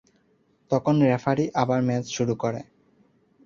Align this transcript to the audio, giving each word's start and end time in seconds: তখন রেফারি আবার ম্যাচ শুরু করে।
তখন 0.71 0.95
রেফারি 1.03 1.45
আবার 1.53 1.79
ম্যাচ 1.87 2.05
শুরু 2.15 2.33
করে। 2.35 2.61